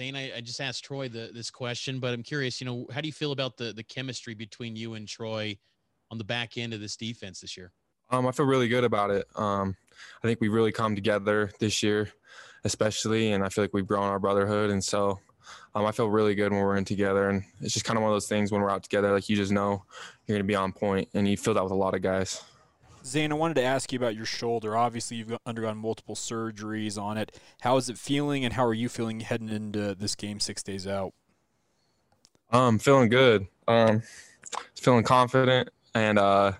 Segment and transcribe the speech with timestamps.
[0.00, 2.58] Zayne, I, I, just asked Troy the, this question, but I'm curious.
[2.58, 5.58] You know, how do you feel about the the chemistry between you and Troy
[6.10, 7.70] on the back end of this defense this year?
[8.08, 9.26] Um, I feel really good about it.
[9.36, 9.76] Um,
[10.24, 12.08] I think we really come together this year,
[12.64, 15.20] especially, and I feel like we've grown our brotherhood, and so
[15.74, 17.28] um, I feel really good when we're in together.
[17.28, 19.36] And it's just kind of one of those things when we're out together, like you
[19.36, 19.84] just know
[20.26, 22.42] you're going to be on point, and you feel that with a lot of guys.
[23.04, 24.76] Zayne, I wanted to ask you about your shoulder.
[24.76, 27.38] Obviously, you've undergone multiple surgeries on it.
[27.62, 30.86] How is it feeling, and how are you feeling heading into this game six days
[30.86, 31.12] out?
[32.50, 33.46] Um, feeling good.
[33.66, 34.02] Um,
[34.78, 36.52] feeling confident, and uh,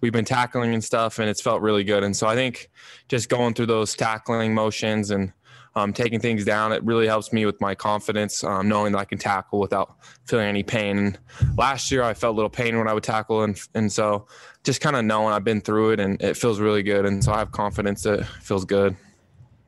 [0.00, 2.04] we've been tackling and stuff, and it's felt really good.
[2.04, 2.70] And so I think
[3.08, 5.32] just going through those tackling motions and
[5.76, 6.72] um, taking things down.
[6.72, 10.46] It really helps me with my confidence, um, knowing that I can tackle without feeling
[10.46, 10.98] any pain.
[10.98, 11.18] And
[11.56, 14.26] last year, I felt a little pain when I would tackle, and and so
[14.62, 17.06] just kind of knowing I've been through it, and it feels really good.
[17.06, 18.96] And so I have confidence that it feels good.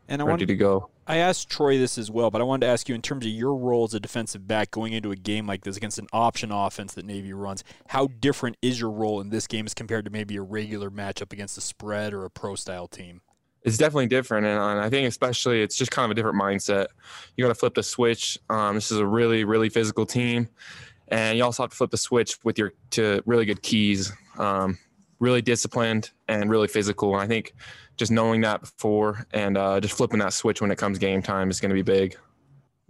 [0.09, 0.91] And I ready wanted, to go.
[1.09, 3.33] I asked Troy this as well, but I wanted to ask you in terms of
[3.33, 6.53] your role as a defensive back going into a game like this against an option
[6.53, 7.65] offense that Navy runs.
[7.89, 11.33] How different is your role in this game as compared to maybe a regular matchup
[11.33, 13.21] against a spread or a pro style team?
[13.67, 14.47] It's definitely different.
[14.47, 16.87] And, I think especially it's just kind of a different mindset.
[17.37, 18.39] You got to flip the switch.
[18.49, 20.49] Um, this is a really, really physical team.
[21.09, 24.79] And you also have to flip the switch with your to really good keys, um,
[25.19, 27.13] really disciplined and really physical.
[27.15, 27.55] And I think
[27.97, 31.51] just knowing that before and uh, just flipping that switch when it comes game time
[31.51, 32.17] is going to be big.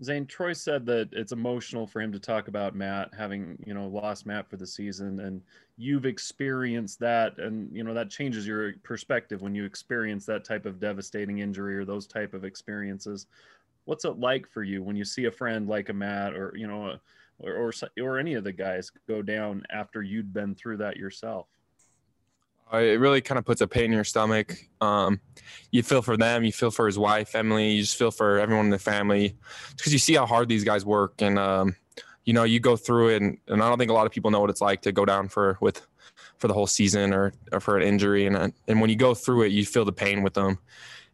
[0.03, 3.87] Zayne Troy said that it's emotional for him to talk about Matt having, you know,
[3.87, 5.41] lost Matt for the season and
[5.79, 10.67] you've experienced that and you know that changes your perspective when you experience that type
[10.67, 13.27] of devastating injury or those type of experiences.
[13.85, 16.67] What's it like for you when you see a friend like a Matt or you
[16.67, 16.99] know
[17.39, 21.47] or or, or any of the guys go down after you'd been through that yourself?
[22.73, 24.57] Uh, it really kind of puts a pain in your stomach.
[24.81, 25.21] Um,
[25.71, 28.67] you feel for them, you feel for his wife, Emily, you just feel for everyone
[28.67, 29.37] in the family
[29.77, 31.23] because you see how hard these guys work.
[31.23, 31.77] And, um,
[32.25, 34.33] you know, you go through it, and, and, I don't think a lot of people
[34.33, 35.87] know what it's like to go down for with
[36.39, 38.27] for the whole season or, or for an injury.
[38.27, 40.59] And and when you go through it, you feel the pain with them.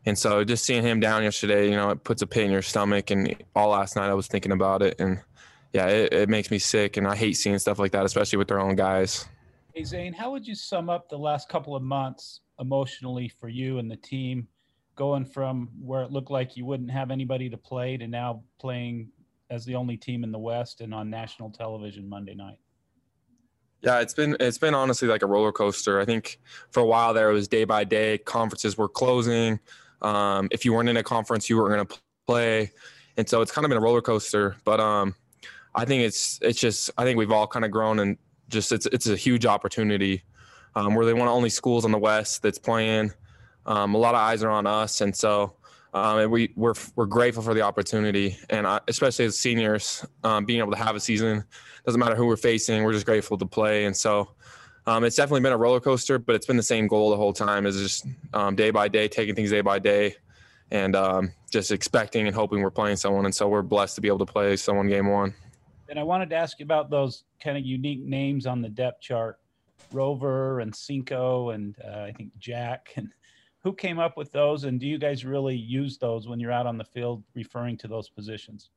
[0.07, 2.63] And so just seeing him down yesterday, you know, it puts a pit in your
[2.63, 3.11] stomach.
[3.11, 5.21] And all last night I was thinking about it, and
[5.75, 6.97] yeah, it, it makes me sick.
[6.97, 9.27] And I hate seeing stuff like that, especially with their own guys.
[9.75, 13.79] Hey, Zayne, how would you sum up the last couple of months emotionally for you
[13.79, 14.47] and the team,
[14.97, 19.09] going from where it looked like you wouldn't have anybody to play to now playing
[19.49, 22.59] as the only team in the West and on national television Monday night?
[23.81, 25.99] Yeah, it's been it's been honestly like a roller coaster.
[25.99, 26.39] I think
[26.71, 28.19] for a while there it was day by day.
[28.19, 29.59] Conferences were closing.
[30.03, 32.71] Um, if you weren't in a conference, you weren't going to play,
[33.17, 34.57] and so it's kind of been a roller coaster.
[34.65, 35.15] But um,
[35.75, 38.19] I think it's it's just I think we've all kind of grown and
[38.53, 40.23] just it's it's a huge opportunity.
[40.77, 43.13] Um, we're the one of only schools in the West that's playing.
[43.67, 45.55] Um, a lot of eyes are on us, and so
[45.95, 50.45] um, and we we're we're grateful for the opportunity, and I, especially as seniors, um,
[50.45, 51.45] being able to have a season
[51.85, 52.85] doesn't matter who we're facing.
[52.85, 54.31] We're just grateful to play, and so
[54.87, 57.33] um, it's definitely been a roller coaster, but it's been the same goal the whole
[57.33, 60.15] time: is just um, day by day, taking things day by day,
[60.71, 60.97] and
[61.51, 63.25] just expecting and hoping we're playing someone.
[63.25, 65.35] And so we're blessed to be able to play someone game one.
[65.93, 69.03] And I wanted to ask you about those kind of unique names on the depth
[69.03, 69.39] chart,
[69.93, 72.95] Rover and Cinco, and uh, I think Jack.
[72.97, 73.11] And
[73.63, 74.65] who came up with those?
[74.65, 77.89] And do you guys really use those when you're out on the field, referring to
[77.89, 78.71] those positions?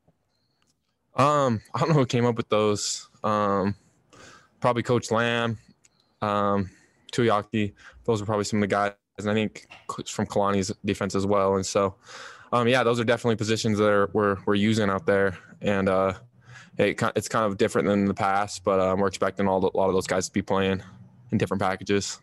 [1.15, 3.07] Um, I don't know who came up with those.
[3.23, 3.75] Um,
[4.59, 5.57] probably Coach Lamb,
[6.21, 6.69] um,
[7.13, 7.71] Tuiaki.
[8.03, 9.67] Those are probably some of the guys, and I think
[10.05, 11.55] from Kalani's defense as well.
[11.55, 11.95] And so,
[12.51, 16.15] um, yeah, those are definitely positions that are, we're we're using out there, and uh,
[16.77, 19.77] it, it's kind of different than the past, but um, we're expecting all the, a
[19.77, 20.81] lot of those guys to be playing
[21.31, 22.19] in different packages.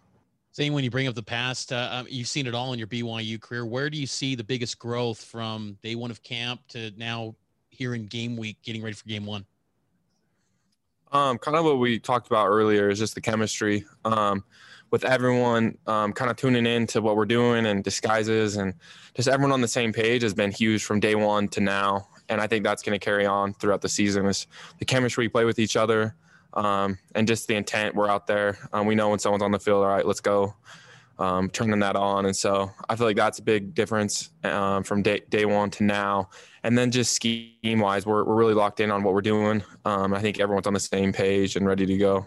[0.53, 2.89] Saying when you bring up the past, uh, um, you've seen it all in your
[2.89, 3.65] BYU career.
[3.65, 7.35] Where do you see the biggest growth from day one of camp to now
[7.71, 9.47] here in game week, getting ready for game one?
[11.11, 14.45] Um, kind of what we talked about earlier is just the chemistry um,
[14.91, 18.75] with everyone um, kind of tuning in to what we're doing and disguises and
[19.15, 22.41] just everyone on the same page has been huge from day one to now and
[22.41, 24.27] I think that's going to carry on throughout the season.
[24.27, 24.47] Is
[24.79, 26.15] the chemistry we play with each other,
[26.55, 27.95] um, and just the intent.
[27.95, 28.59] We're out there.
[28.73, 29.85] Um, we know when someone's on the field.
[29.85, 30.55] All right, let's go.
[31.19, 35.03] Um, turning that on, and so I feel like that's a big difference um, from
[35.03, 36.31] day, day one to now.
[36.65, 39.63] And then just scheme wise, we're we're really locked in on what we're doing.
[39.85, 42.27] Um, I think everyone's on the same page and ready to go.